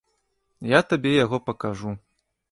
[0.69, 1.93] Я табе яго пакажу.